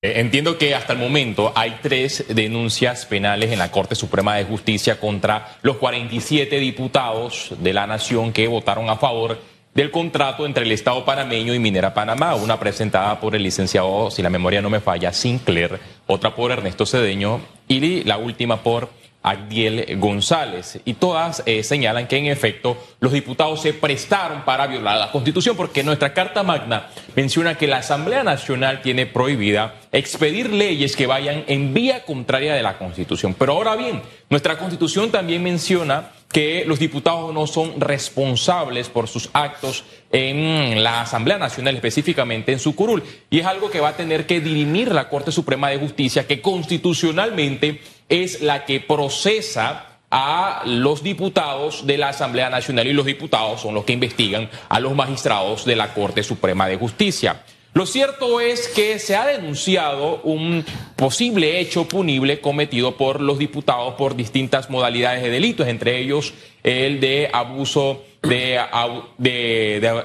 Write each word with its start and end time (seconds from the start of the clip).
Eh, 0.00 0.20
entiendo 0.20 0.58
que 0.58 0.76
hasta 0.76 0.92
el 0.92 1.00
momento 1.00 1.52
hay 1.56 1.80
tres 1.82 2.24
denuncias 2.28 3.04
penales 3.04 3.50
en 3.50 3.58
la 3.58 3.72
Corte 3.72 3.96
Suprema 3.96 4.36
de 4.36 4.44
Justicia 4.44 5.00
contra 5.00 5.56
los 5.62 5.78
47 5.78 6.60
diputados 6.60 7.52
de 7.58 7.72
la 7.72 7.84
Nación 7.84 8.32
que 8.32 8.46
votaron 8.46 8.88
a 8.90 8.96
favor 8.96 9.40
del 9.74 9.90
contrato 9.90 10.46
entre 10.46 10.62
el 10.62 10.70
Estado 10.70 11.04
panameño 11.04 11.52
y 11.52 11.58
Minera 11.58 11.94
Panamá, 11.94 12.36
una 12.36 12.60
presentada 12.60 13.18
por 13.18 13.34
el 13.34 13.42
licenciado, 13.42 14.08
si 14.12 14.22
la 14.22 14.30
memoria 14.30 14.62
no 14.62 14.70
me 14.70 14.78
falla, 14.78 15.12
Sinclair, 15.12 15.80
otra 16.06 16.32
por 16.32 16.52
Ernesto 16.52 16.86
Cedeño 16.86 17.40
y 17.66 18.04
la 18.04 18.18
última 18.18 18.62
por 18.62 18.90
Agdiel 19.24 19.98
González. 19.98 20.80
Y 20.84 20.94
todas 20.94 21.42
eh, 21.44 21.64
señalan 21.64 22.06
que 22.06 22.18
en 22.18 22.26
efecto 22.26 22.76
los 23.00 23.12
diputados 23.12 23.62
se 23.62 23.74
prestaron 23.74 24.44
para 24.44 24.68
violar 24.68 24.96
la 24.96 25.10
Constitución 25.10 25.56
porque 25.56 25.82
nuestra 25.82 26.14
Carta 26.14 26.44
Magna 26.44 26.86
menciona 27.18 27.56
que 27.56 27.66
la 27.66 27.78
Asamblea 27.78 28.22
Nacional 28.22 28.80
tiene 28.80 29.04
prohibida 29.04 29.74
expedir 29.90 30.52
leyes 30.52 30.94
que 30.94 31.08
vayan 31.08 31.42
en 31.48 31.74
vía 31.74 32.04
contraria 32.04 32.54
de 32.54 32.62
la 32.62 32.78
Constitución. 32.78 33.34
Pero 33.36 33.54
ahora 33.54 33.74
bien, 33.74 34.02
nuestra 34.30 34.56
Constitución 34.56 35.10
también 35.10 35.42
menciona 35.42 36.12
que 36.30 36.62
los 36.64 36.78
diputados 36.78 37.34
no 37.34 37.48
son 37.48 37.80
responsables 37.80 38.88
por 38.88 39.08
sus 39.08 39.30
actos 39.32 39.82
en 40.12 40.80
la 40.84 41.00
Asamblea 41.00 41.38
Nacional, 41.38 41.74
específicamente 41.74 42.52
en 42.52 42.60
su 42.60 42.76
curul. 42.76 43.02
Y 43.30 43.40
es 43.40 43.46
algo 43.46 43.68
que 43.68 43.80
va 43.80 43.88
a 43.88 43.96
tener 43.96 44.24
que 44.24 44.40
dirimir 44.40 44.92
la 44.92 45.08
Corte 45.08 45.32
Suprema 45.32 45.70
de 45.70 45.78
Justicia, 45.78 46.24
que 46.24 46.40
constitucionalmente 46.40 47.80
es 48.08 48.42
la 48.42 48.64
que 48.64 48.78
procesa 48.78 49.97
a 50.10 50.62
los 50.64 51.02
diputados 51.02 51.86
de 51.86 51.98
la 51.98 52.08
Asamblea 52.08 52.50
Nacional 52.50 52.86
y 52.86 52.92
los 52.92 53.06
diputados 53.06 53.60
son 53.60 53.74
los 53.74 53.84
que 53.84 53.92
investigan 53.92 54.48
a 54.68 54.80
los 54.80 54.94
magistrados 54.94 55.64
de 55.64 55.76
la 55.76 55.92
Corte 55.92 56.22
Suprema 56.22 56.66
de 56.66 56.76
Justicia. 56.76 57.42
Lo 57.74 57.84
cierto 57.86 58.40
es 58.40 58.68
que 58.68 58.98
se 58.98 59.14
ha 59.14 59.26
denunciado 59.26 60.20
un 60.24 60.64
posible 60.96 61.60
hecho 61.60 61.86
punible 61.86 62.40
cometido 62.40 62.96
por 62.96 63.20
los 63.20 63.38
diputados 63.38 63.94
por 63.94 64.16
distintas 64.16 64.70
modalidades 64.70 65.22
de 65.22 65.30
delitos, 65.30 65.68
entre 65.68 65.98
ellos 65.98 66.32
el 66.64 66.98
de 66.98 67.30
abuso 67.32 68.02
de, 68.22 68.60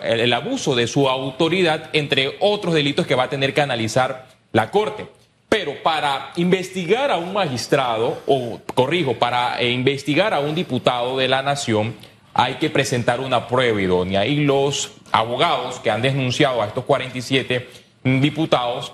el 0.04 0.34
abuso 0.34 0.76
de 0.76 0.88
su 0.88 1.10
autoridad, 1.10 1.90
entre 1.94 2.36
otros 2.42 2.74
delitos 2.74 3.08
que 3.08 3.16
va 3.16 3.24
a 3.24 3.30
tener 3.30 3.54
que 3.54 3.62
analizar 3.62 4.28
la 4.52 4.70
Corte. 4.70 5.08
Pero 5.54 5.84
para 5.84 6.32
investigar 6.38 7.12
a 7.12 7.18
un 7.18 7.32
magistrado, 7.32 8.24
o 8.26 8.60
corrijo, 8.74 9.14
para 9.20 9.62
investigar 9.62 10.34
a 10.34 10.40
un 10.40 10.56
diputado 10.56 11.16
de 11.20 11.28
la 11.28 11.44
nación, 11.44 11.94
hay 12.34 12.56
que 12.56 12.72
presentar 12.72 13.20
una 13.20 13.48
prueba 13.48 13.80
idónea. 13.80 14.26
Y 14.26 14.46
los 14.46 14.94
abogados 15.12 15.80
que 15.80 15.92
han 15.92 16.02
denunciado 16.02 16.60
a 16.64 16.66
estos 16.66 16.86
47 16.86 17.70
diputados 18.04 18.94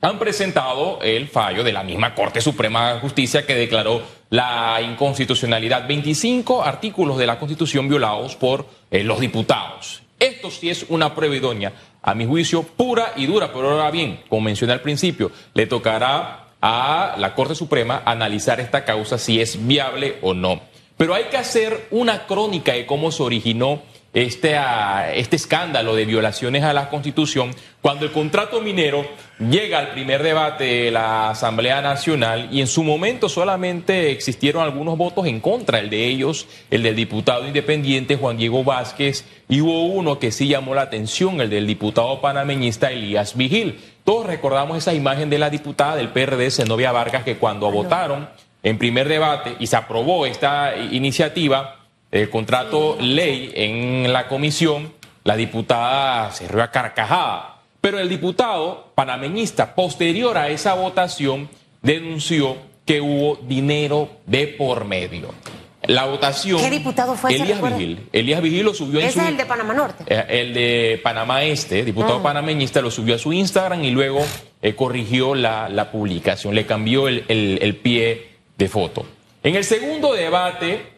han 0.00 0.20
presentado 0.20 1.00
el 1.02 1.26
fallo 1.26 1.64
de 1.64 1.72
la 1.72 1.82
misma 1.82 2.14
Corte 2.14 2.40
Suprema 2.40 2.94
de 2.94 3.00
Justicia 3.00 3.44
que 3.44 3.56
declaró 3.56 4.00
la 4.30 4.80
inconstitucionalidad. 4.80 5.88
25 5.88 6.62
artículos 6.62 7.18
de 7.18 7.26
la 7.26 7.40
Constitución 7.40 7.88
violados 7.88 8.36
por 8.36 8.66
eh, 8.92 9.02
los 9.02 9.18
diputados. 9.18 10.02
Esto 10.20 10.50
sí 10.52 10.70
es 10.70 10.86
una 10.88 11.14
prueba 11.14 11.34
idónea 11.34 11.72
a 12.02 12.14
mi 12.14 12.26
juicio, 12.26 12.62
pura 12.62 13.12
y 13.16 13.26
dura. 13.26 13.52
Pero 13.52 13.70
ahora 13.70 13.90
bien, 13.90 14.20
como 14.28 14.42
mencioné 14.42 14.72
al 14.72 14.80
principio, 14.80 15.30
le 15.54 15.66
tocará 15.66 16.46
a 16.60 17.14
la 17.18 17.34
Corte 17.34 17.54
Suprema 17.54 18.02
analizar 18.04 18.60
esta 18.60 18.84
causa 18.84 19.18
si 19.18 19.40
es 19.40 19.66
viable 19.66 20.18
o 20.22 20.34
no. 20.34 20.60
Pero 20.96 21.14
hay 21.14 21.24
que 21.24 21.36
hacer 21.36 21.86
una 21.90 22.26
crónica 22.26 22.72
de 22.72 22.86
cómo 22.86 23.12
se 23.12 23.22
originó 23.22 23.82
este, 24.14 24.56
ah, 24.56 25.12
este 25.14 25.36
escándalo 25.36 25.94
de 25.94 26.06
violaciones 26.06 26.64
a 26.64 26.72
la 26.72 26.88
Constitución 26.88 27.50
cuando 27.80 28.04
el 28.04 28.12
contrato 28.12 28.60
minero 28.60 29.06
llega 29.38 29.78
al 29.78 29.90
primer 29.90 30.22
debate 30.22 30.64
de 30.64 30.90
la 30.90 31.30
Asamblea 31.30 31.80
Nacional 31.80 32.48
y 32.50 32.60
en 32.60 32.66
su 32.66 32.82
momento 32.82 33.28
solamente 33.28 34.10
existieron 34.10 34.62
algunos 34.62 34.98
votos 34.98 35.26
en 35.26 35.40
contra, 35.40 35.78
el 35.78 35.90
de 35.90 36.06
ellos, 36.06 36.48
el 36.70 36.82
del 36.82 36.96
diputado 36.96 37.46
independiente 37.46 38.16
Juan 38.16 38.36
Diego 38.36 38.64
Vázquez, 38.64 39.24
y 39.48 39.60
hubo 39.60 39.84
uno 39.86 40.18
que 40.18 40.32
sí 40.32 40.48
llamó 40.48 40.74
la 40.74 40.82
atención, 40.82 41.40
el 41.40 41.50
del 41.50 41.66
diputado 41.66 42.20
panameñista 42.20 42.90
Elías 42.90 43.36
Vigil. 43.36 43.78
Todos 44.04 44.26
recordamos 44.26 44.78
esa 44.78 44.94
imagen 44.94 45.30
de 45.30 45.38
la 45.38 45.50
diputada 45.50 45.96
del 45.96 46.08
PRD, 46.08 46.50
Zenobia 46.50 46.92
Vargas, 46.92 47.22
que 47.22 47.36
cuando 47.36 47.70
votaron 47.70 48.28
en 48.62 48.78
primer 48.78 49.08
debate 49.08 49.54
y 49.60 49.68
se 49.68 49.76
aprobó 49.76 50.26
esta 50.26 50.76
iniciativa, 50.76 51.77
el 52.10 52.30
contrato 52.30 52.96
ley 53.00 53.52
en 53.54 54.12
la 54.12 54.28
comisión, 54.28 54.92
la 55.24 55.36
diputada 55.36 56.30
se 56.32 56.48
rió 56.48 56.62
a 56.62 56.70
carcajada. 56.70 57.56
Pero 57.80 57.98
el 57.98 58.08
diputado 58.08 58.92
panameñista, 58.94 59.74
posterior 59.74 60.36
a 60.36 60.48
esa 60.48 60.74
votación, 60.74 61.48
denunció 61.82 62.56
que 62.84 63.00
hubo 63.00 63.36
dinero 63.36 64.08
de 64.26 64.48
por 64.48 64.84
medio. 64.84 65.34
La 65.82 66.06
votación. 66.06 66.60
¿Qué 66.60 66.70
diputado 66.70 67.14
fue 67.14 67.34
Elías 67.34 67.62
Vigil. 67.62 68.08
Elías 68.12 68.42
Vigil 68.42 68.64
lo 68.64 68.74
subió 68.74 69.00
en 69.00 69.12
su. 69.12 69.20
es 69.20 69.28
el 69.28 69.36
de 69.36 69.46
Panamá 69.46 69.74
Norte? 69.74 70.04
Eh, 70.06 70.24
el 70.28 70.54
de 70.54 71.00
Panamá 71.02 71.44
Este, 71.44 71.84
diputado 71.84 72.16
ah. 72.16 72.22
panameñista, 72.22 72.80
lo 72.80 72.90
subió 72.90 73.14
a 73.14 73.18
su 73.18 73.32
Instagram 73.32 73.84
y 73.84 73.90
luego 73.90 74.20
eh, 74.60 74.74
corrigió 74.74 75.34
la, 75.34 75.88
publicación, 75.92 76.54
le 76.54 76.66
cambió 76.66 77.06
el, 77.06 77.24
el 77.28 77.76
pie 77.76 78.28
de 78.58 78.68
foto. 78.68 79.06
En 79.42 79.54
el 79.54 79.64
segundo 79.64 80.12
debate, 80.14 80.97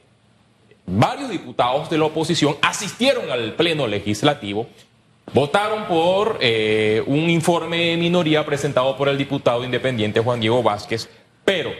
varios 0.90 1.30
diputados 1.30 1.88
de 1.88 1.98
la 1.98 2.06
oposición 2.06 2.56
asistieron 2.62 3.30
al 3.30 3.54
Pleno 3.54 3.86
Legislativo, 3.86 4.66
votaron 5.32 5.84
por 5.84 6.38
eh, 6.40 7.02
un 7.06 7.30
informe 7.30 7.90
de 7.90 7.96
minoría 7.96 8.44
presentado 8.44 8.96
por 8.96 9.08
el 9.08 9.16
diputado 9.16 9.64
independiente 9.64 10.20
Juan 10.20 10.40
Diego 10.40 10.62
Vázquez, 10.62 11.08
pero 11.44 11.70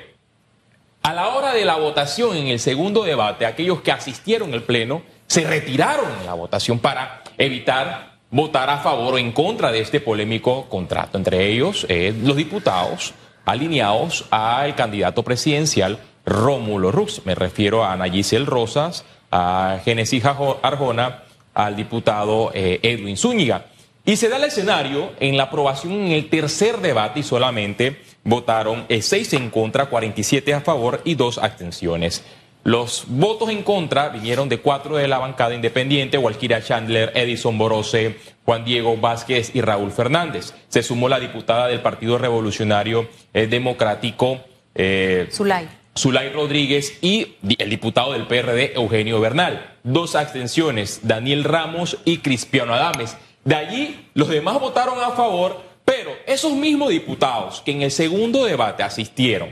a 1.03 1.12
la 1.12 1.28
hora 1.28 1.53
de 1.53 1.65
la 1.65 1.76
votación 1.76 2.37
en 2.37 2.48
el 2.48 2.60
segundo 2.60 3.03
debate, 3.03 3.47
aquellos 3.47 3.81
que 3.81 3.91
asistieron 3.91 4.53
al 4.53 4.62
Pleno 4.62 5.03
se 5.27 5.44
retiraron 5.44 6.06
en 6.21 6.27
la 6.27 6.34
votación 6.34 6.78
para 6.78 7.22
evitar 7.38 8.19
votar 8.31 8.71
a 8.71 8.78
favor 8.78 9.15
o 9.15 9.19
en 9.19 9.32
contra 9.32 9.72
de 9.72 9.81
este 9.81 10.00
polémico 10.00 10.69
contrato, 10.69 11.19
entre 11.19 11.48
ellos 11.48 11.84
eh, 11.88 12.15
los 12.22 12.37
diputados 12.37 13.12
alineados 13.44 14.27
al 14.31 14.77
candidato 14.77 15.25
presidencial 15.25 15.98
Rómulo 16.30 16.92
Rux. 16.92 17.22
Me 17.26 17.34
refiero 17.34 17.84
a 17.84 17.92
Ana 17.92 18.08
Giselle 18.08 18.46
Rosas, 18.46 19.04
a 19.30 19.80
Genesis 19.84 20.24
Arjona, 20.24 21.24
al 21.52 21.76
diputado 21.76 22.52
eh, 22.54 22.78
Edwin 22.82 23.16
Zúñiga. 23.16 23.66
Y 24.04 24.16
se 24.16 24.28
da 24.28 24.38
el 24.38 24.44
escenario 24.44 25.10
en 25.20 25.36
la 25.36 25.44
aprobación 25.44 25.92
en 25.92 26.12
el 26.12 26.30
tercer 26.30 26.78
debate 26.78 27.20
y 27.20 27.22
solamente 27.22 28.00
votaron 28.24 28.86
eh, 28.88 29.02
seis 29.02 29.32
en 29.34 29.50
contra, 29.50 29.86
47 29.86 30.54
a 30.54 30.60
favor 30.60 31.02
y 31.04 31.16
dos 31.16 31.36
abstenciones. 31.36 32.24
Los 32.62 33.04
votos 33.08 33.50
en 33.50 33.62
contra 33.62 34.10
vinieron 34.10 34.48
de 34.48 34.58
cuatro 34.58 34.97
de 34.97 35.08
la 35.08 35.18
bancada 35.18 35.54
independiente, 35.54 36.18
Walkira 36.18 36.62
Chandler, 36.62 37.10
Edison 37.14 37.58
Borose, 37.58 38.16
Juan 38.44 38.64
Diego 38.64 38.97
Vázquez 38.97 39.50
y 39.54 39.62
Raúl 39.62 39.91
Fernández. 39.91 40.54
Se 40.68 40.82
sumó 40.82 41.08
la 41.08 41.18
diputada 41.18 41.66
del 41.68 41.80
Partido 41.80 42.18
Revolucionario 42.18 43.08
eh, 43.34 43.47
Democrático. 43.47 44.41
Zulay. 45.32 45.79
Zulay 46.00 46.31
Rodríguez 46.31 46.97
y 47.03 47.37
el 47.59 47.69
diputado 47.69 48.12
del 48.12 48.27
PRD, 48.27 48.72
Eugenio 48.75 49.21
Bernal. 49.21 49.75
Dos 49.83 50.15
abstenciones, 50.15 51.00
Daniel 51.03 51.44
Ramos 51.44 51.99
y 52.06 52.19
Cristiano 52.19 52.72
Adames. 52.72 53.19
De 53.44 53.55
allí, 53.55 54.09
los 54.15 54.28
demás 54.28 54.59
votaron 54.59 54.99
a 55.03 55.10
favor, 55.10 55.60
pero 55.84 56.10
esos 56.27 56.53
mismos 56.53 56.89
diputados 56.89 57.60
que 57.60 57.72
en 57.72 57.83
el 57.83 57.91
segundo 57.91 58.44
debate 58.44 58.83
asistieron 58.83 59.50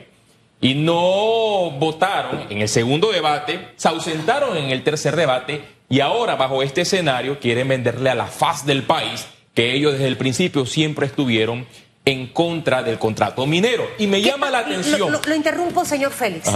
y 0.60 0.75
no 0.75 1.70
votaron 1.78 2.47
en 2.48 2.62
el 2.62 2.69
segundo 2.69 3.12
debate, 3.12 3.69
se 3.76 3.88
ausentaron 3.88 4.56
en 4.56 4.70
el 4.70 4.82
tercer 4.82 5.16
debate 5.16 5.62
y 5.91 6.00
ahora 6.00 6.37
bajo 6.37 6.62
este 6.62 6.81
escenario 6.81 7.38
quieren 7.38 7.69
venderle 7.69 8.10
a 8.10 8.14
la 8.14 8.26
faz 8.26 8.64
del 8.64 8.84
país 8.84 9.26
que 9.54 9.75
ellos 9.75 9.92
desde 9.92 10.08
el 10.08 10.16
principio 10.16 10.66
siempre 10.66 11.06
estuvieron 11.06 11.66
en 12.08 12.28
contra 12.28 12.82
del 12.82 12.98
contrato 12.98 13.44
minero. 13.44 13.86
Y 13.98 14.06
me 14.06 14.22
llama 14.22 14.49
la 14.49 14.60
atención. 14.60 15.12
Lo, 15.12 15.34
interrumpo, 15.34 15.84
señor 15.84 16.10
Félix. 16.10 16.49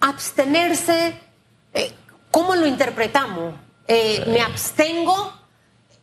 Abstenerse, 0.00 1.14
eh, 1.72 1.92
¿cómo 2.32 2.56
lo 2.56 2.66
interpretamos? 2.66 3.54
Eh, 3.86 4.24
me 4.26 4.40
abstengo, 4.40 5.32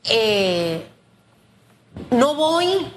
eh, 0.06 0.86
no 2.12 2.36
voy. 2.36 2.88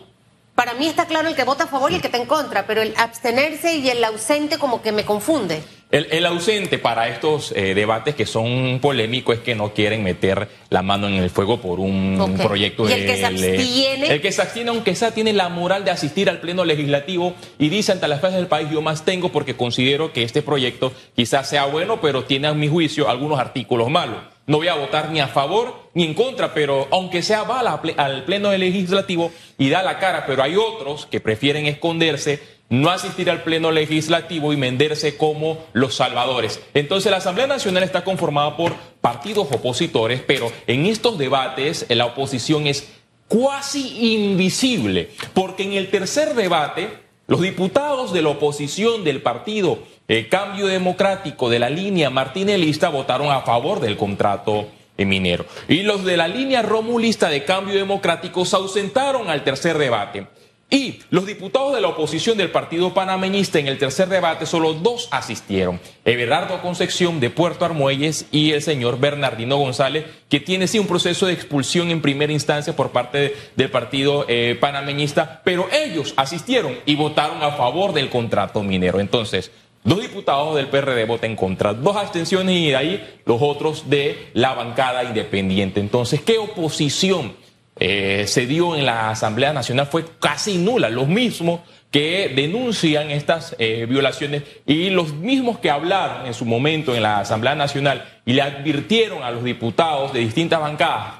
Para 0.54 0.74
mí 0.74 0.86
está 0.86 1.06
claro 1.06 1.28
el 1.28 1.34
que 1.34 1.42
vota 1.42 1.64
a 1.64 1.66
favor 1.66 1.90
y 1.90 1.96
el 1.96 2.00
que 2.00 2.06
está 2.06 2.18
en 2.18 2.26
contra, 2.26 2.64
pero 2.64 2.80
el 2.80 2.94
abstenerse 2.96 3.76
y 3.76 3.90
el 3.90 4.02
ausente 4.04 4.56
como 4.58 4.82
que 4.82 4.92
me 4.92 5.04
confunde. 5.04 5.64
El, 5.90 6.26
ausente 6.26 6.78
para 6.78 7.08
estos 7.08 7.50
eh, 7.52 7.74
debates 7.74 8.14
que 8.14 8.26
son 8.26 8.78
polémicos 8.78 9.38
es 9.38 9.42
que 9.42 9.54
no 9.54 9.72
quieren 9.72 10.02
meter 10.02 10.46
la 10.68 10.82
mano 10.82 11.08
en 11.08 11.14
el 11.14 11.30
fuego 11.30 11.62
por 11.62 11.80
un, 11.80 12.38
proyecto 12.42 12.84
de. 12.84 12.90
¿Y 12.90 13.00
el 13.00 13.06
que 13.06 13.16
se 13.16 13.24
abstiene? 13.24 14.12
El 14.12 14.20
que 14.20 14.32
se 14.32 14.42
abstiene, 14.42 14.68
aunque 14.68 14.94
sea, 14.94 15.12
tiene 15.12 15.32
la 15.32 15.48
moral 15.48 15.86
de 15.86 15.90
asistir 15.90 16.28
al 16.28 16.40
pleno 16.40 16.66
legislativo 16.66 17.32
y 17.58 17.70
dice 17.70 17.92
ante 17.92 18.06
las 18.06 18.20
fases 18.20 18.36
del 18.36 18.48
país: 18.48 18.68
Yo 18.70 18.82
más 18.82 19.06
tengo 19.06 19.30
porque 19.30 19.56
considero 19.56 20.12
que 20.12 20.24
este 20.24 20.42
proyecto 20.42 20.92
quizás 21.16 21.48
sea 21.48 21.64
bueno, 21.64 22.02
pero 22.02 22.24
tiene 22.24 22.48
a 22.48 22.54
mi 22.54 22.68
juicio 22.68 23.08
algunos 23.08 23.38
artículos 23.38 23.88
malos. 23.88 24.18
no 24.46 24.58
voy 24.58 24.68
a 24.68 24.74
votar 24.74 25.10
ni 25.10 25.20
a 25.20 25.28
favor 25.28 25.88
ni 25.94 26.04
en 26.04 26.12
contra, 26.12 26.52
pero 26.52 26.86
aunque 26.90 27.22
sea 27.22 27.44
va 27.44 27.60
al 27.60 28.24
Pleno 28.24 28.52
Legislativo 28.52 29.32
y 29.56 29.70
da 29.70 29.82
la 29.82 29.98
cara, 29.98 30.26
pero 30.26 30.42
hay 30.42 30.54
otros 30.54 31.06
que 31.06 31.20
prefieren 31.20 31.64
esconderse, 31.64 32.57
no 32.70 32.90
asistir 32.90 33.30
al 33.30 33.42
Pleno 33.42 33.70
Legislativo 33.70 34.52
y 34.52 34.56
venderse 34.56 35.16
como 35.16 35.58
los 35.72 35.94
salvadores. 35.94 36.60
Entonces 36.74 37.10
la 37.10 37.18
Asamblea 37.18 37.46
Nacional 37.46 37.82
está 37.82 38.04
conformada 38.04 38.56
por 38.56 38.74
partidos 39.00 39.48
opositores, 39.50 40.22
pero 40.26 40.52
en 40.66 40.86
estos 40.86 41.18
debates 41.18 41.86
la 41.88 42.06
oposición 42.06 42.66
es 42.66 42.88
cuasi 43.28 44.14
invisible, 44.14 45.10
porque 45.34 45.62
en 45.62 45.74
el 45.74 45.90
tercer 45.90 46.34
debate 46.34 46.88
los 47.26 47.42
diputados 47.42 48.12
de 48.12 48.22
la 48.22 48.30
oposición 48.30 49.04
del 49.04 49.20
partido 49.20 49.80
eh, 50.08 50.28
Cambio 50.30 50.66
Democrático 50.66 51.50
de 51.50 51.58
la 51.58 51.68
línea 51.68 52.08
martinelista 52.08 52.88
votaron 52.88 53.30
a 53.30 53.42
favor 53.42 53.80
del 53.80 53.98
contrato 53.98 54.68
minero. 54.96 55.44
Y 55.68 55.82
los 55.82 56.04
de 56.04 56.16
la 56.16 56.26
línea 56.26 56.62
romulista 56.62 57.28
de 57.28 57.44
Cambio 57.44 57.74
Democrático 57.74 58.44
se 58.44 58.56
ausentaron 58.56 59.28
al 59.30 59.44
tercer 59.44 59.78
debate. 59.78 60.26
Y 60.70 61.00
los 61.08 61.24
diputados 61.24 61.74
de 61.74 61.80
la 61.80 61.88
oposición 61.88 62.36
del 62.36 62.50
Partido 62.50 62.92
Panameñista 62.92 63.58
en 63.58 63.68
el 63.68 63.78
tercer 63.78 64.10
debate, 64.10 64.44
solo 64.44 64.74
dos 64.74 65.08
asistieron. 65.10 65.80
Everardo 66.04 66.60
Concepción 66.60 67.20
de 67.20 67.30
Puerto 67.30 67.64
Armuelles 67.64 68.26
y 68.32 68.52
el 68.52 68.60
señor 68.60 69.00
Bernardino 69.00 69.56
González, 69.56 70.04
que 70.28 70.40
tiene 70.40 70.66
sí 70.66 70.78
un 70.78 70.86
proceso 70.86 71.24
de 71.24 71.32
expulsión 71.32 71.90
en 71.90 72.02
primera 72.02 72.34
instancia 72.34 72.76
por 72.76 72.90
parte 72.90 73.34
del 73.56 73.70
Partido 73.70 74.26
eh, 74.28 74.58
Panameñista, 74.60 75.40
pero 75.42 75.68
ellos 75.72 76.12
asistieron 76.18 76.76
y 76.84 76.96
votaron 76.96 77.42
a 77.42 77.52
favor 77.52 77.94
del 77.94 78.10
contrato 78.10 78.62
minero. 78.62 79.00
Entonces, 79.00 79.50
Dos 79.84 80.02
diputados 80.02 80.56
del 80.56 80.66
PRD 80.66 81.06
votan 81.06 81.36
contra, 81.36 81.72
dos 81.72 81.96
abstenciones 81.96 82.56
y 82.56 82.68
de 82.70 82.76
ahí 82.76 83.20
los 83.24 83.40
otros 83.40 83.88
de 83.88 84.28
la 84.34 84.52
bancada 84.52 85.04
independiente. 85.04 85.80
Entonces, 85.80 86.20
¿qué 86.20 86.36
oposición? 86.36 87.32
Eh, 87.80 88.24
se 88.26 88.46
dio 88.46 88.76
en 88.76 88.84
la 88.84 89.10
Asamblea 89.10 89.52
Nacional 89.52 89.86
fue 89.86 90.04
casi 90.18 90.58
nula. 90.58 90.88
Los 90.90 91.08
mismos 91.08 91.60
que 91.90 92.32
denuncian 92.34 93.10
estas 93.10 93.56
eh, 93.58 93.86
violaciones 93.88 94.42
y 94.66 94.90
los 94.90 95.14
mismos 95.14 95.58
que 95.58 95.70
hablaron 95.70 96.26
en 96.26 96.34
su 96.34 96.44
momento 96.44 96.94
en 96.94 97.02
la 97.02 97.20
Asamblea 97.20 97.54
Nacional 97.54 98.04
y 98.26 98.34
le 98.34 98.42
advirtieron 98.42 99.22
a 99.22 99.30
los 99.30 99.42
diputados 99.42 100.12
de 100.12 100.20
distintas 100.20 100.60
bancadas, 100.60 101.14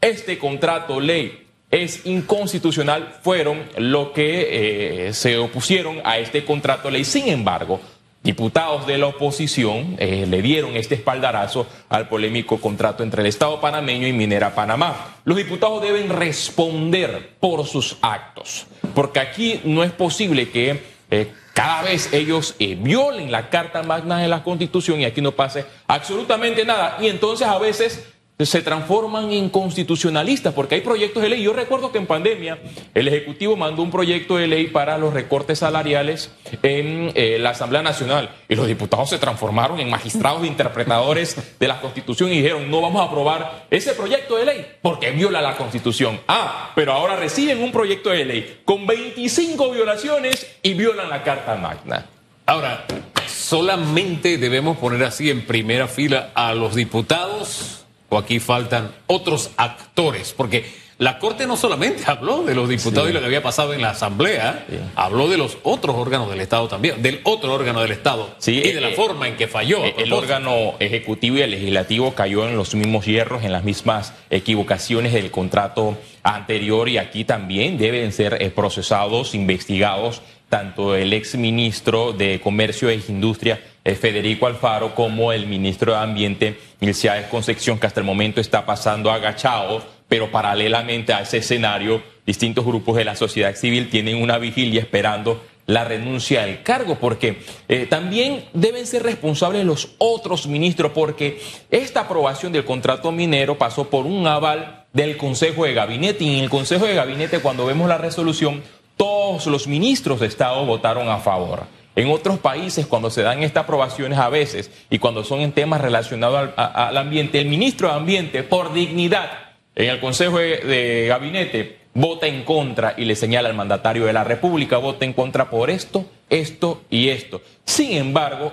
este 0.00 0.38
contrato 0.38 1.00
ley 1.00 1.46
es 1.70 2.06
inconstitucional, 2.06 3.16
fueron 3.22 3.62
los 3.78 4.10
que 4.10 5.08
eh, 5.08 5.12
se 5.12 5.38
opusieron 5.38 6.00
a 6.04 6.18
este 6.18 6.44
contrato 6.44 6.90
ley. 6.90 7.04
Sin 7.04 7.28
embargo, 7.28 7.80
Diputados 8.24 8.86
de 8.86 8.96
la 8.96 9.08
oposición 9.08 9.96
eh, 9.98 10.24
le 10.26 10.40
dieron 10.40 10.76
este 10.76 10.94
espaldarazo 10.94 11.66
al 11.90 12.08
polémico 12.08 12.58
contrato 12.58 13.02
entre 13.02 13.20
el 13.20 13.26
Estado 13.26 13.60
panameño 13.60 14.06
y 14.06 14.14
Minera 14.14 14.54
Panamá. 14.54 15.18
Los 15.26 15.36
diputados 15.36 15.82
deben 15.82 16.08
responder 16.08 17.36
por 17.38 17.66
sus 17.66 17.98
actos, 18.00 18.66
porque 18.94 19.20
aquí 19.20 19.60
no 19.64 19.84
es 19.84 19.92
posible 19.92 20.48
que 20.48 20.82
eh, 21.10 21.34
cada 21.52 21.82
vez 21.82 22.14
ellos 22.14 22.54
eh, 22.58 22.78
violen 22.80 23.30
la 23.30 23.50
Carta 23.50 23.82
Magna 23.82 24.18
de 24.18 24.28
la 24.28 24.42
Constitución 24.42 25.02
y 25.02 25.04
aquí 25.04 25.20
no 25.20 25.32
pase 25.32 25.66
absolutamente 25.86 26.64
nada. 26.64 26.96
Y 27.02 27.08
entonces 27.08 27.46
a 27.46 27.58
veces 27.58 28.08
se 28.46 28.62
transforman 28.62 29.30
en 29.32 29.48
constitucionalistas, 29.48 30.54
porque 30.54 30.76
hay 30.76 30.80
proyectos 30.80 31.22
de 31.22 31.28
ley. 31.28 31.42
Yo 31.42 31.52
recuerdo 31.52 31.92
que 31.92 31.98
en 31.98 32.06
pandemia 32.06 32.58
el 32.94 33.08
Ejecutivo 33.08 33.56
mandó 33.56 33.82
un 33.82 33.90
proyecto 33.90 34.36
de 34.36 34.46
ley 34.46 34.66
para 34.68 34.98
los 34.98 35.12
recortes 35.12 35.60
salariales 35.60 36.30
en 36.62 37.12
eh, 37.14 37.38
la 37.38 37.50
Asamblea 37.50 37.82
Nacional 37.82 38.30
y 38.48 38.54
los 38.54 38.66
diputados 38.66 39.10
se 39.10 39.18
transformaron 39.18 39.80
en 39.80 39.90
magistrados 39.90 40.42
e 40.44 40.46
interpretadores 40.46 41.36
de 41.58 41.68
la 41.68 41.80
Constitución 41.80 42.32
y 42.32 42.36
dijeron, 42.36 42.70
no 42.70 42.80
vamos 42.80 43.02
a 43.02 43.04
aprobar 43.04 43.66
ese 43.70 43.94
proyecto 43.94 44.36
de 44.36 44.46
ley 44.46 44.66
porque 44.82 45.10
viola 45.10 45.40
la 45.40 45.56
Constitución. 45.56 46.20
Ah, 46.28 46.72
pero 46.74 46.92
ahora 46.92 47.16
reciben 47.16 47.62
un 47.62 47.72
proyecto 47.72 48.10
de 48.10 48.24
ley 48.24 48.60
con 48.64 48.86
25 48.86 49.70
violaciones 49.70 50.46
y 50.62 50.74
violan 50.74 51.10
la 51.10 51.22
Carta 51.22 51.54
Magna. 51.56 52.06
Ahora, 52.46 52.84
solamente 53.26 54.36
debemos 54.36 54.76
poner 54.76 55.04
así 55.04 55.30
en 55.30 55.46
primera 55.46 55.88
fila 55.88 56.30
a 56.34 56.54
los 56.54 56.74
diputados 56.74 57.83
aquí 58.10 58.40
faltan 58.40 58.92
otros 59.06 59.50
actores, 59.56 60.32
porque 60.36 60.64
la 60.98 61.18
Corte 61.18 61.46
no 61.46 61.56
solamente 61.56 62.04
habló 62.06 62.42
de 62.42 62.54
los 62.54 62.68
diputados 62.68 63.10
y 63.10 63.12
lo 63.12 63.20
que 63.20 63.26
había 63.26 63.42
pasado 63.42 63.74
en 63.74 63.82
la 63.82 63.90
Asamblea, 63.90 64.66
habló 64.94 65.28
de 65.28 65.36
los 65.36 65.58
otros 65.62 65.96
órganos 65.96 66.30
del 66.30 66.40
Estado 66.40 66.68
también, 66.68 67.02
del 67.02 67.20
otro 67.24 67.52
órgano 67.52 67.80
del 67.80 67.92
Estado 67.92 68.36
y 68.46 68.60
de 68.60 68.80
la 68.80 68.90
eh, 68.90 68.94
forma 68.94 69.28
en 69.28 69.36
que 69.36 69.48
falló. 69.48 69.84
Eh, 69.84 69.94
el 69.98 70.12
órgano 70.12 70.74
ejecutivo 70.78 71.38
y 71.38 71.42
el 71.42 71.50
legislativo 71.50 72.14
cayó 72.14 72.48
en 72.48 72.56
los 72.56 72.74
mismos 72.74 73.06
hierros, 73.06 73.42
en 73.42 73.52
las 73.52 73.64
mismas 73.64 74.12
equivocaciones 74.30 75.12
del 75.12 75.30
contrato 75.30 75.98
anterior 76.22 76.88
y 76.88 76.98
aquí 76.98 77.24
también 77.24 77.76
deben 77.76 78.12
ser 78.12 78.40
eh, 78.40 78.50
procesados, 78.50 79.34
investigados, 79.34 80.22
tanto 80.48 80.94
el 80.94 81.12
ex 81.12 81.34
ministro 81.34 82.12
de 82.12 82.40
Comercio 82.40 82.88
e 82.88 83.00
Industria 83.08 83.60
Federico 83.84 84.46
Alfaro 84.46 84.94
como 84.94 85.32
el 85.32 85.46
ministro 85.46 85.92
de 85.92 85.98
Ambiente, 85.98 86.58
Ilciades 86.80 87.26
Concepción, 87.26 87.78
que 87.78 87.86
hasta 87.86 88.00
el 88.00 88.06
momento 88.06 88.40
está 88.40 88.64
pasando 88.64 89.10
agachado, 89.10 89.82
pero 90.08 90.30
paralelamente 90.30 91.12
a 91.12 91.20
ese 91.20 91.38
escenario, 91.38 92.02
distintos 92.26 92.64
grupos 92.64 92.96
de 92.96 93.04
la 93.04 93.16
sociedad 93.16 93.54
civil 93.54 93.90
tienen 93.90 94.22
una 94.22 94.38
vigilia 94.38 94.80
esperando 94.80 95.42
la 95.66 95.84
renuncia 95.84 96.44
del 96.44 96.62
cargo, 96.62 96.96
porque 96.96 97.38
eh, 97.68 97.86
también 97.86 98.44
deben 98.52 98.86
ser 98.86 99.02
responsables 99.02 99.64
los 99.64 99.94
otros 99.98 100.46
ministros, 100.46 100.92
porque 100.92 101.40
esta 101.70 102.00
aprobación 102.00 102.52
del 102.52 102.64
contrato 102.64 103.12
minero 103.12 103.56
pasó 103.56 103.88
por 103.88 104.06
un 104.06 104.26
aval 104.26 104.84
del 104.92 105.16
Consejo 105.16 105.64
de 105.64 105.74
Gabinete, 105.74 106.24
y 106.24 106.38
en 106.38 106.44
el 106.44 106.50
Consejo 106.50 106.84
de 106.86 106.94
Gabinete, 106.94 107.40
cuando 107.40 107.66
vemos 107.66 107.88
la 107.88 107.98
resolución, 107.98 108.62
todos 108.96 109.46
los 109.46 109.66
ministros 109.66 110.20
de 110.20 110.26
Estado 110.26 110.64
votaron 110.66 111.08
a 111.08 111.18
favor. 111.18 111.64
En 111.96 112.10
otros 112.10 112.38
países, 112.38 112.86
cuando 112.86 113.08
se 113.10 113.22
dan 113.22 113.42
estas 113.42 113.64
aprobaciones 113.64 114.18
a 114.18 114.28
veces 114.28 114.70
y 114.90 114.98
cuando 114.98 115.22
son 115.22 115.40
en 115.40 115.52
temas 115.52 115.80
relacionados 115.80 116.50
al, 116.56 116.96
ambiente, 116.96 117.40
el 117.40 117.46
ministro 117.46 117.88
de 117.88 117.94
Ambiente, 117.94 118.42
por 118.42 118.72
dignidad, 118.72 119.30
en 119.76 119.90
el 119.90 120.00
Consejo 120.00 120.38
de, 120.38 121.06
Gabinete, 121.08 121.78
vota 121.94 122.26
en 122.26 122.42
contra 122.42 122.94
y 122.96 123.04
le 123.04 123.14
señala 123.14 123.48
al 123.48 123.54
mandatario 123.54 124.06
de 124.06 124.12
la 124.12 124.24
República, 124.24 124.78
vota 124.78 125.04
en 125.04 125.12
contra 125.12 125.50
por 125.50 125.70
esto, 125.70 126.06
esto 126.28 126.82
y 126.90 127.10
esto. 127.10 127.42
Sin 127.64 127.96
embargo, 127.96 128.52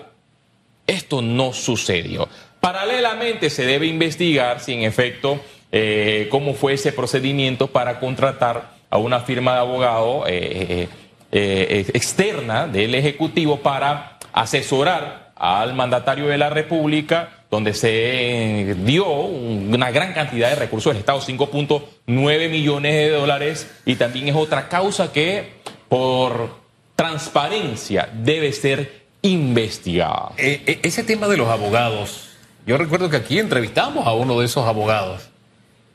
esto 0.86 1.24
no 1.24 1.54
sucedió. 1.54 2.30
Paralelamente 2.60 3.50
se 3.50 3.66
debe 3.66 3.88
investigar 3.88 4.60
si 4.60 4.74
en 4.74 4.84
efecto 4.84 5.40
eh, 5.72 6.28
cómo 6.30 6.54
fue 6.54 6.74
ese 6.74 6.92
procedimiento 6.92 7.68
para 7.68 8.00
contratar 8.00 8.76
a 8.92 8.98
una 8.98 9.22
firma 9.22 9.54
de 9.54 9.60
abogado. 9.60 10.26
Eh, 10.28 10.88
eh, 11.32 11.86
externa 11.94 12.68
del 12.68 12.94
Ejecutivo 12.94 13.62
para 13.62 14.18
asesorar 14.34 15.32
al 15.36 15.74
mandatario 15.74 16.28
de 16.28 16.38
la 16.38 16.50
República, 16.50 17.46
donde 17.50 17.74
se 17.74 18.76
dio 18.84 19.08
una 19.08 19.90
gran 19.92 20.14
cantidad 20.14 20.50
de 20.50 20.56
recursos 20.56 20.94
del 20.94 21.00
Estado, 21.00 21.20
5.9 21.20 22.50
millones 22.50 22.94
de 22.94 23.10
dólares, 23.10 23.72
y 23.86 23.96
también 23.96 24.28
es 24.28 24.36
otra 24.36 24.70
causa 24.70 25.12
que 25.12 25.54
por 25.90 26.62
transparencia 26.96 28.08
debe 28.14 28.54
ser 28.54 29.02
investigada. 29.24 30.34
Eh, 30.38 30.62
eh, 30.68 30.80
ese 30.84 31.04
tema 31.04 31.28
de 31.28 31.38
los 31.38 31.48
abogados, 31.48 32.30
yo 32.68 32.78
recuerdo 32.78 33.10
que 33.10 33.18
aquí 33.18 33.40
entrevistamos 33.40 34.06
a 34.06 34.14
uno 34.14 34.40
de 34.40 34.46
esos 34.46 34.68
abogados 34.68 35.31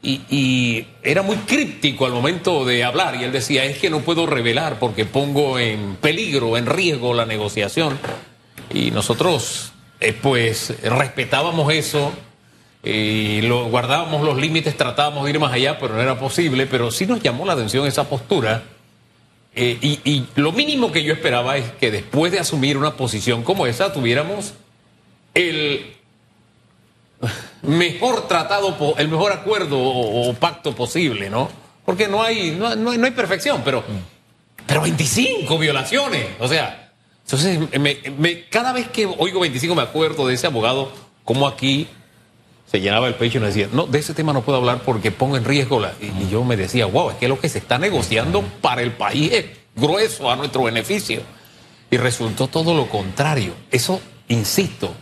y, 0.03 0.87
era 1.03 1.23
muy 1.23 1.37
críptico 1.37 2.07
al 2.07 2.12
momento 2.12 2.65
de 2.65 2.85
hablar 2.85 3.17
y 3.17 3.25
él 3.25 3.33
decía, 3.33 3.65
es 3.65 3.79
que 3.79 3.91
no 3.91 4.00
puedo 4.00 4.26
revelar 4.26 4.79
porque 4.79 5.05
pongo 5.05 5.59
en 5.59 5.97
peligro, 5.97 6.57
en 6.57 6.67
riesgo 6.67 7.15
la 7.15 7.26
negociación. 7.26 7.99
Y 8.73 8.91
nosotros 8.91 9.73
eh, 10.00 10.12
pues 10.12 10.75
respetábamos 10.83 11.73
eso 11.73 12.12
lo, 13.43 13.69
guardábamos 13.69 14.23
los 14.23 14.38
límites, 14.38 14.76
tratábamos 14.76 15.25
de 15.25 15.31
ir 15.31 15.41
más 15.41 15.53
allá, 15.53 15.79
pero 15.79 15.95
no 15.95 16.00
era 16.00 16.19
posible, 16.19 16.67
pero 16.67 16.91
sí 16.91 17.07
nos 17.07 17.21
llamó 17.21 17.45
la 17.45 17.55
atención 17.55 17.87
esa 17.87 18.09
postura. 18.09 18.62
Eh, 19.57 19.79
y 19.83 20.25
lo 20.37 20.53
mínimo 20.53 20.93
que 20.93 21.03
yo 21.03 21.12
esperaba 21.12 21.57
es 21.57 21.71
que 21.73 21.91
después 21.91 22.31
de 22.31 22.38
asumir 22.38 22.76
una 22.76 22.97
posición 22.97 23.43
como 23.43 23.67
esa 23.67 23.93
tuviéramos 23.93 24.55
el 25.35 25.96
mejor 27.66 28.28
tratado, 28.28 28.94
el 28.99 29.08
mejor 29.08 29.32
acuerdo 29.32 29.78
o, 29.78 30.32
pacto 30.35 30.75
posible, 30.75 31.30
¿no? 31.30 31.49
Porque 31.85 32.08
no 32.08 32.23
hay, 32.23 32.52
no, 32.52 32.75
no, 32.75 32.90
hay 32.90 33.11
perfección, 33.12 33.62
pero, 33.64 33.85
pero 34.66 34.82
25 34.82 35.58
violaciones. 35.58 36.26
O 36.40 36.49
sea, 36.49 36.92
entonces 37.25 37.61
me, 37.78 38.44
cada 38.49 38.73
vez 38.73 38.88
que 38.88 39.06
oigo 39.06 39.40
25 39.40 39.75
me 39.75 39.82
acuerdo 39.82 40.26
de 40.26 40.35
ese 40.35 40.46
abogado, 40.46 40.90
como 41.25 41.46
aquí 41.46 41.88
se 42.70 42.80
llenaba 42.80 43.06
el 43.06 43.14
pecho 43.14 43.38
y 43.38 43.40
me 43.40 43.46
decía, 43.49 43.68
no, 43.73 43.87
de 43.87 43.99
ese 43.99 44.14
tema 44.14 44.32
no 44.32 44.42
puedo 44.42 44.58
hablar 44.58 44.82
porque 44.85 45.12
pongo 45.12 45.37
en 45.37 45.44
riesgo 45.44 45.80
la... 45.80 45.94
Y 46.00 46.28
yo 46.28 46.44
me 46.44 46.56
decía, 46.56 46.87
wow, 46.87 47.11
es 47.11 47.16
que 47.16 47.28
lo 47.28 47.38
que 47.38 47.49
se 47.49 47.58
está 47.58 47.78
negociando 47.78 48.42
para 48.61 48.82
el 48.82 48.92
país 48.92 49.32
es 49.32 49.46
grueso 49.76 50.30
a 50.30 50.37
nuestro 50.37 50.64
beneficio. 50.64 51.20
Y 51.90 51.96
resultó 51.96 52.49
todo 52.49 52.75
lo 52.75 52.88
contrario. 52.88 53.52
Eso, 53.70 54.00
insisto, 54.26 54.92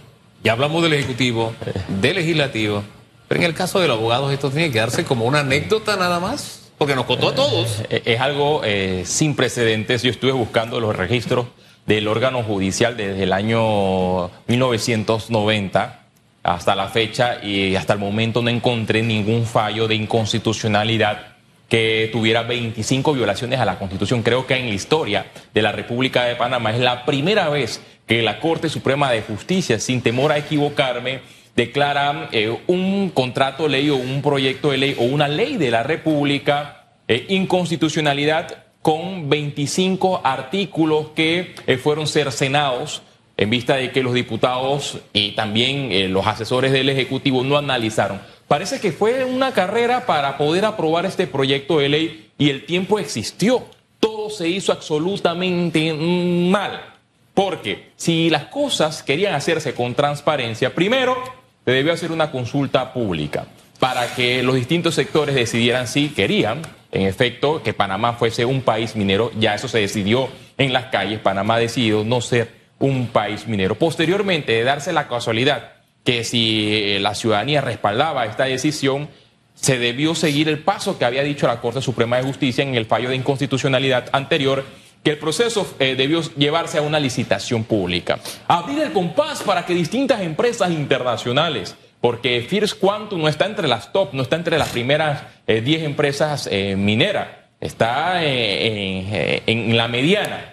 ya 0.45 0.53
hablamos 0.53 0.83
del 0.83 0.93
Ejecutivo, 0.93 1.55
del 1.89 2.17
Legislativo, 2.17 2.85
Pero 3.27 3.41
en 3.41 3.47
el 3.47 3.55
caso 3.55 3.81
de 3.81 3.89
los 3.89 3.97
abogados 3.97 4.31
esto 4.31 4.51
tiene 4.51 4.71
que 4.71 4.79
darse 4.79 5.05
como 5.05 5.25
una 5.25 5.41
anécdota 5.41 5.97
nada 5.97 6.21
más, 6.21 6.71
porque 6.77 6.95
nos 6.95 7.07
contó 7.07 7.31
a 7.31 7.35
todos. 7.35 7.83
Eh, 7.89 8.03
es 8.05 8.21
algo 8.21 8.61
eh, 8.63 9.05
sin 9.07 9.35
precedentes. 9.35 10.03
Yo 10.03 10.11
estuve 10.11 10.33
buscando 10.33 10.81
los 10.81 10.95
registros 10.95 11.47
del 11.87 12.07
órgano 12.09 12.43
judicial 12.43 12.95
desde 12.95 13.23
el 13.23 13.33
año 13.33 14.31
1990 14.47 16.01
hasta 16.43 16.75
la 16.75 16.89
fecha 16.89 17.43
y 17.43 17.75
hasta 17.75 17.95
el 17.95 17.99
momento 17.99 18.43
no 18.43 18.51
encontré 18.51 19.03
ningún 19.03 19.47
fallo 19.47 19.89
de 19.89 19.95
inconstitucionalidad 19.95 21.35
que 21.71 22.11
tuviera 22.13 22.43
25 22.43 23.15
violaciones 23.15 23.59
a 23.61 23.65
la 23.65 23.79
Constitución. 23.79 24.23
Creo 24.23 24.47
que 24.47 24.57
en 24.57 24.69
la 24.69 24.75
historia 24.75 25.27
de 25.55 25.63
la 25.63 25.73
República 25.73 26.25
de 26.25 26.37
Panamá 26.37 26.73
es 26.73 26.81
la 26.81 27.07
primera 27.07 27.49
vez 27.49 27.81
que 28.07 28.23
la 28.23 28.41
Corte 28.41 28.69
Suprema 28.69 29.11
de 29.11 29.23
Justicia, 29.23 29.79
sin 29.81 30.03
temor 30.03 30.33
a 30.33 30.39
equivocarme, 30.39 31.21
declara 31.57 32.29
eh, 32.33 32.57
un 32.67 33.11
contrato 33.11 33.65
de 33.65 33.69
ley 33.71 33.91
o 33.91 33.97
un 33.97 34.23
proyecto 34.23 34.71
de 34.71 34.79
ley 34.79 34.97
o 34.99 35.05
una 35.05 35.29
ley 35.29 35.57
de 35.57 35.71
la 35.71 35.83
República 35.83 36.87
eh, 37.07 37.27
inconstitucionalidad 37.29 38.65
con 38.83 39.31
25 39.31 40.21
artículos 40.25 41.09
que 41.15 41.55
eh, 41.67 41.77
fueron 41.79 42.07
cercenados 42.07 43.03
en 43.37 43.51
vista 43.51 43.77
de 43.77 43.91
que 43.91 44.03
los 44.03 44.15
diputados 44.15 44.99
y 45.13 45.33
también 45.33 46.13
los 46.13 46.25
asesores 46.25 46.71
del 46.71 46.89
Ejecutivo 46.89 47.43
no 47.43 47.57
analizaron. 47.57 48.21
Parece 48.47 48.79
que 48.79 48.93
fue 48.93 49.25
una 49.25 49.53
carrera 49.53 50.07
para 50.07 50.39
poder 50.39 50.65
aprobar 50.65 51.05
este 51.05 51.27
proyecto 51.27 51.79
de 51.79 51.89
ley 51.89 52.31
y 52.39 52.51
el 52.51 52.65
tiempo 52.65 53.01
existió. 53.01 53.65
Todo 53.99 54.31
se 54.31 54.49
hizo 54.49 54.71
absolutamente 54.71 55.93
mal. 55.93 56.94
Porque 57.35 57.91
si 57.97 58.31
las 58.31 58.45
cosas 58.45 59.03
querían 59.03 59.35
hacerse 59.35 59.75
con 59.75 59.95
transparencia, 59.95 60.75
primero 60.75 61.17
se 61.65 61.73
debió 61.73 61.93
hacer 61.93 62.13
una 62.13 62.31
consulta 62.31 62.93
pública 62.93 63.47
para 63.81 64.15
que 64.15 64.43
los 64.43 64.55
distintos 64.55 64.95
sectores 64.95 65.35
decidieran 65.35 65.89
si 65.89 66.11
querían, 66.11 66.63
en 66.93 67.03
efecto, 67.03 67.63
que 67.63 67.75
Panamá 67.75 68.15
fuese 68.15 68.45
un 68.45 68.63
país 68.63 68.95
minero. 68.95 69.33
Ya 69.39 69.55
eso 69.55 69.67
se 69.67 69.81
decidió 69.81 70.29
en 70.59 70.73
las 70.73 70.87
calles. 70.87 71.19
Panamá 71.19 71.59
decidió 71.59 72.05
no 72.05 72.21
ser 72.21 72.53
un 72.79 73.09
país 73.09 73.49
minero. 73.49 73.75
Posteriormente, 73.75 74.53
de 74.53 74.63
darse 74.63 74.93
la 74.93 75.09
casualidad 75.09 75.73
que 76.05 76.23
si 76.23 76.99
la 77.01 77.15
ciudadanía 77.15 77.63
respaldaba 77.63 78.27
esta 78.27 78.45
decisión, 78.45 79.09
se 79.55 79.79
debió 79.79 80.15
seguir 80.15 80.49
el 80.49 80.59
paso 80.59 80.99
que 80.99 81.05
había 81.05 81.23
dicho 81.23 81.47
la 81.47 81.61
Corte 81.61 81.81
Suprema 81.81 82.17
de 82.17 82.25
Justicia 82.25 82.63
en 82.63 82.75
el 82.75 82.87
fallo 82.87 83.09
de 83.09 83.17
inconstitucionalidad 83.17 84.11
anterior, 84.13 84.65
que 85.05 85.11
el 85.11 85.19
proceso 85.19 85.67
eh, 85.79 85.95
debió 85.97 86.23
llevarse 86.35 86.79
a 86.79 86.83
una 86.83 86.99
licitación 86.99 87.63
pública. 87.63 88.19
Abrir 88.49 88.81
el 88.81 88.93
compás 88.93 89.43
para 89.43 89.67
que 89.67 89.75
distintas 89.75 90.23
empresas 90.23 90.71
internacionales, 90.71 91.77
porque 92.01 92.41
First 92.49 92.81
Quantum 92.81 93.21
no 93.21 93.29
está 93.29 93.45
entre 93.45 93.69
las 93.69 93.93
top, 93.93 94.15
no 94.15 94.23
está 94.23 94.37
entre 94.37 94.59
las 94.59 94.71
primeras 94.71 95.23
10 95.47 95.67
eh, 95.69 95.85
empresas 95.85 96.49
eh, 96.51 96.75
mineras, 96.75 97.29
está 97.61 98.25
en 98.25 99.77
la 99.77 99.89
mediana 99.89 100.51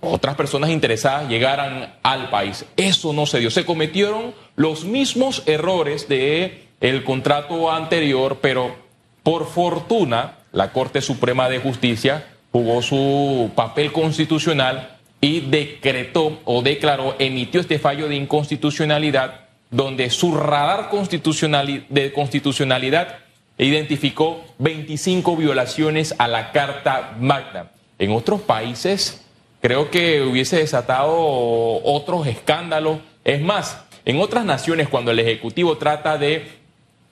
otras 0.00 0.36
personas 0.36 0.70
interesadas 0.70 1.28
llegaran 1.28 1.96
al 2.02 2.30
país. 2.30 2.64
Eso 2.76 3.12
no 3.12 3.26
se 3.26 3.40
dio. 3.40 3.50
Se 3.50 3.64
cometieron 3.64 4.32
los 4.54 4.84
mismos 4.84 5.42
errores 5.46 6.08
de 6.08 6.68
contrato 7.04 7.70
anterior, 7.72 8.38
pero 8.40 8.76
por 9.24 9.46
fortuna 9.46 10.36
la 10.52 10.72
Corte 10.72 11.00
Suprema 11.02 11.48
de 11.48 11.58
Justicia 11.58 12.24
jugó 12.52 12.82
su 12.82 13.50
papel 13.54 13.92
constitucional 13.92 14.96
y 15.20 15.40
decretó 15.40 16.40
o 16.44 16.62
declaró, 16.62 17.16
emitió 17.18 17.60
este 17.60 17.78
fallo 17.78 18.08
de 18.08 18.16
inconstitucionalidad 18.16 19.48
donde 19.70 20.10
su 20.10 20.34
radar 20.34 20.88
constitucional, 20.88 21.84
de 21.88 22.12
constitucionalidad 22.12 23.18
identificó 23.58 24.44
25 24.58 25.36
violaciones 25.36 26.14
a 26.18 26.28
la 26.28 26.52
Carta 26.52 27.16
Magna. 27.20 27.70
En 27.98 28.12
otros 28.12 28.40
países 28.40 29.24
creo 29.60 29.90
que 29.90 30.22
hubiese 30.22 30.58
desatado 30.58 31.14
otros 31.14 32.26
escándalos. 32.26 32.98
Es 33.24 33.42
más, 33.42 33.84
en 34.04 34.20
otras 34.20 34.44
naciones 34.44 34.88
cuando 34.88 35.10
el 35.10 35.18
Ejecutivo 35.18 35.76
trata 35.76 36.16
de 36.16 36.56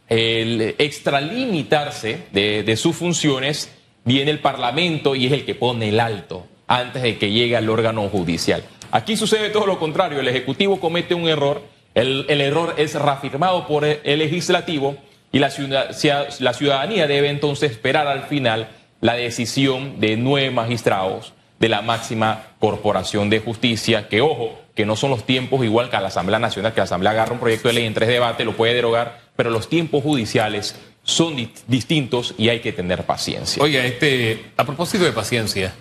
extralimitarse 0.09 2.27
de, 2.33 2.63
de 2.63 2.77
sus 2.77 2.95
funciones, 2.95 3.73
viene 4.07 4.31
el 4.31 4.39
Parlamento 4.39 5.15
y 5.15 5.27
es 5.27 5.33
el 5.33 5.45
que 5.45 5.55
pone 5.55 5.91
el 5.91 6.01
alto 6.01 6.47
antes 6.67 7.03
de 7.03 7.19
que 7.19 7.31
llegue 7.31 7.57
al 7.57 7.69
órgano 7.69 8.09
judicial. 8.09 8.65
Aquí 8.91 9.17
sucede 9.17 9.51
todo 9.51 9.67
lo 9.67 9.79
contrario, 9.79 10.21
el 10.21 10.29
Ejecutivo 10.29 10.81
comete 10.81 11.15
un 11.15 11.29
error, 11.29 11.63
el, 11.95 12.25
error 12.29 12.75
es 12.79 12.95
reafirmado 12.95 13.67
por 13.67 13.85
el, 13.85 14.19
legislativo 14.19 14.97
y 15.33 15.41
la, 15.41 15.51
la 16.39 16.53
ciudadanía 16.55 17.07
debe 17.07 17.29
entonces 17.29 17.73
esperar 17.73 18.07
al 18.07 18.23
final 18.25 18.69
la 19.01 19.15
decisión 19.15 20.01
de 20.01 20.17
nueve 20.17 20.51
magistrados 20.51 21.35
de 21.59 21.69
la 21.69 21.83
máxima 21.83 22.45
corporación 22.59 23.31
de 23.31 23.41
justicia, 23.41 24.09
que 24.09 24.21
ojo, 24.21 24.59
que 24.75 24.87
no 24.87 24.95
son 24.95 25.11
los 25.11 25.25
tiempos 25.25 25.65
igual 25.65 25.91
que 25.91 25.97
a 25.97 26.01
la 26.01 26.09
Asamblea 26.09 26.39
Nacional, 26.39 26.73
que 26.73 26.81
la 26.81 26.85
Asamblea 26.85 27.13
agarra 27.13 27.33
un 27.33 27.41
proyecto 27.41 27.69
de 27.69 27.75
ley 27.75 27.87
en 27.87 27.95
tres 27.95 28.09
debates, 28.09 28.45
lo 28.45 28.57
puede 28.57 28.75
derogar, 28.75 29.21
pero 29.37 29.51
los 29.51 29.69
tiempos 29.69 30.03
judiciales 30.03 30.77
son 31.07 31.37
distintos 31.69 32.35
y 32.37 32.49
hay 32.49 32.61
que 32.61 32.73
tener 32.73 33.07
paciencia. 33.07 33.63
Oiga, 33.63 33.85
este, 33.87 34.45
a 34.57 34.65
propósito 34.65 35.05
de 35.05 35.13
paciencia, 35.13 35.73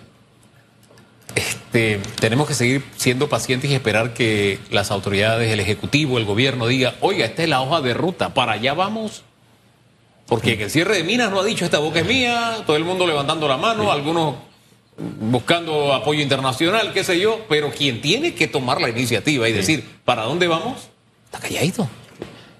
este, 1.34 2.00
tenemos 2.20 2.46
que 2.46 2.54
seguir 2.54 2.84
siendo 2.96 3.28
pacientes 3.28 3.68
y 3.70 3.74
esperar 3.74 4.14
que 4.14 4.60
las 4.70 4.92
autoridades, 4.92 5.52
el 5.52 5.58
Ejecutivo, 5.58 6.18
el 6.18 6.24
gobierno 6.24 6.68
diga, 6.68 6.94
oiga, 7.00 7.26
esta 7.26 7.42
es 7.42 7.48
la 7.48 7.60
hoja 7.60 7.80
de 7.80 7.92
ruta, 7.92 8.34
para 8.34 8.52
allá 8.52 8.72
vamos. 8.72 9.24
Porque 10.26 10.52
el 10.54 10.70
cierre 10.70 10.96
de 10.96 11.04
minas 11.04 11.30
no 11.30 11.40
ha 11.40 11.44
dicho, 11.44 11.64
esta 11.64 11.78
boca 11.80 12.00
es 12.00 12.06
mía, 12.06 12.58
todo 12.64 12.76
el 12.76 12.84
mundo 12.84 13.04
levantando 13.04 13.48
la 13.48 13.56
mano, 13.56 13.90
algunos 13.90 14.36
buscando 14.96 15.92
apoyo 15.92 16.22
internacional, 16.22 16.92
qué 16.92 17.02
sé 17.02 17.18
yo, 17.18 17.44
pero 17.48 17.70
quien 17.70 18.00
tiene 18.00 18.34
que 18.34 18.46
tomar 18.46 18.80
la 18.80 18.88
iniciativa 18.88 19.48
y 19.48 19.52
decir, 19.52 19.84
¿para 20.04 20.22
dónde 20.22 20.46
vamos? 20.46 20.88
Está 21.26 21.40
calladito. 21.40 21.88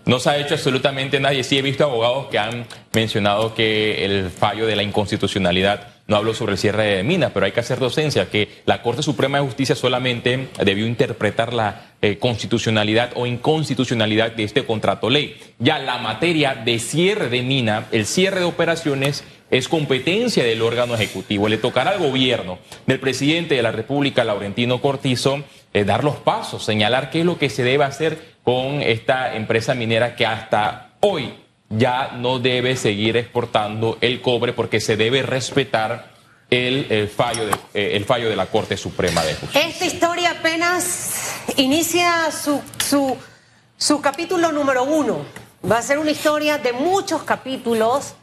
No 0.07 0.21
se 0.21 0.31
ha 0.31 0.39
hecho 0.39 0.55
absolutamente 0.55 1.19
nadie. 1.19 1.43
Sí 1.43 1.59
he 1.59 1.63
visto 1.63 1.83
abogados 1.83 2.29
que 2.29 2.39
han 2.39 2.65
mencionado 2.93 3.55
que 3.55 4.05
el 4.05 4.31
fallo 4.31 4.65
de 4.65 4.77
la 4.77 4.85
inconstitucionalidad 4.85 5.89
no 6.07 6.15
habló 6.15 6.33
sobre 6.33 6.53
el 6.53 6.59
cierre 6.59 6.85
de 6.85 7.03
minas, 7.03 7.33
pero 7.35 7.47
hay 7.47 7.51
que 7.51 7.59
hacer 7.59 7.81
docencia, 7.81 8.31
que 8.31 8.63
la 8.67 8.83
Corte 8.83 9.03
Suprema 9.03 9.39
de 9.39 9.45
Justicia 9.45 9.75
solamente 9.75 10.49
debió 10.65 10.87
interpretar 10.87 11.53
la 11.53 11.95
eh, 12.01 12.19
constitucionalidad 12.19 13.11
o 13.17 13.27
inconstitucionalidad 13.27 14.31
de 14.31 14.45
este 14.45 14.65
contrato 14.65 15.11
ley. 15.11 15.37
Ya 15.59 15.81
la 15.81 15.99
materia 15.99 16.55
de 16.55 16.79
cierre 16.79 17.29
de 17.29 17.43
mina, 17.43 17.87
el 17.91 18.07
cierre 18.07 18.39
de 18.39 18.47
operaciones, 18.47 19.25
es 19.51 19.69
competencia 19.69 20.45
del 20.45 20.63
órgano 20.63 20.95
ejecutivo. 20.95 21.49
Le 21.49 21.59
tocará 21.59 21.93
al 21.93 21.99
gobierno 21.99 22.59
del 22.87 23.01
presidente 23.01 23.55
de 23.55 23.63
la 23.63 23.73
República, 23.73 24.25
Laurentino 24.25 24.81
Cortizo, 24.81 25.45
eh, 25.73 25.85
dar 25.85 26.05
los 26.05 26.17
pasos, 26.17 26.65
señalar 26.65 27.11
qué 27.11 27.21
es 27.21 27.27
lo 27.27 27.39
que 27.39 27.51
se 27.51 27.63
debe 27.63 27.85
hacer 27.85 28.37
con 28.43 28.83
esta 28.83 29.35
empresa 29.35 29.75
minera 29.75 30.17
que 30.17 30.27
hasta 30.27 30.91
hoy 31.01 31.35
ya 31.69 32.13
no 32.17 32.39
debe 32.39 32.77
seguir 32.77 33.17
exportando 33.17 33.99
el 34.01 34.21
cobre 34.21 34.53
porque 34.53 34.81
se 34.81 34.97
debe 34.97 35.23
respetar 35.23 36.15
el, 36.49 37.09
fallo, 37.09 37.47
de, 37.47 37.57
eh, 37.75 38.05
fallo 38.07 38.29
de 38.29 38.37
la 38.37 38.47
Corte 38.47 38.77
Suprema 38.77 39.25
de 39.25 39.35
Justicia. 39.35 39.69
Esta 39.69 39.85
historia 39.85 40.31
apenas 40.31 41.43
inicia 41.57 42.31
su 42.31 44.01
capítulo 44.01 44.53
número 44.53 44.85
uno. 44.85 45.25
Va 45.69 45.79
a 45.79 45.83
ser 45.83 45.99
una 45.99 46.13
historia 46.13 46.59
de 46.59 46.73
muchos 46.73 47.25
capítulos 47.25 48.15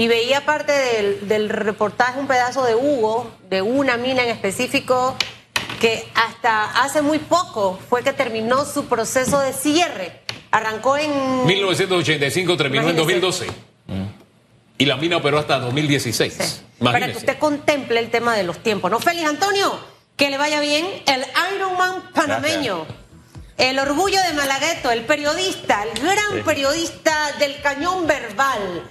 y 0.00 0.08
veía 0.08 0.46
parte 0.46 0.72
del, 1.20 1.50
reportaje, 1.50 2.18
un 2.18 2.26
pedazo 2.26 2.64
de 2.64 2.74
Hugo, 2.74 3.30
de 3.50 3.60
una 3.60 3.98
mina 3.98 4.22
en 4.22 4.30
específico, 4.30 5.14
que 5.78 6.08
hasta 6.14 6.82
hace 6.82 7.02
muy 7.02 7.18
poco 7.18 7.78
fue 7.90 8.02
que 8.02 8.14
terminó 8.14 8.64
su 8.64 8.86
proceso 8.86 9.38
de 9.40 9.52
cierre. 9.52 10.22
Arrancó 10.52 10.96
en... 10.96 11.44
1985, 11.44 12.56
terminó 12.56 12.88
en 12.88 12.96
2012. 12.96 13.48
Y 14.78 14.86
la 14.86 14.96
mina 14.96 15.18
operó 15.18 15.38
hasta 15.38 15.58
2016. 15.58 16.62
Para 16.82 17.12
que 17.12 17.18
usted 17.18 17.38
contemple 17.38 18.00
el 18.00 18.10
tema 18.10 18.34
de 18.34 18.44
los 18.44 18.62
tiempos. 18.62 18.90
¿No, 18.90 19.00
Félix 19.00 19.28
Antonio? 19.28 19.78
Que 20.16 20.30
le 20.30 20.38
vaya 20.38 20.60
bien. 20.60 20.86
El 21.06 21.26
Ironman 21.54 22.10
panameño. 22.14 22.86
El 23.58 23.78
orgullo 23.78 24.18
de 24.22 24.32
Malagueto, 24.32 24.90
el 24.90 25.04
periodista, 25.04 25.82
el 25.82 26.02
gran 26.02 26.42
periodista 26.42 27.32
del 27.38 27.60
cañón 27.60 28.06
verbal. 28.06 28.90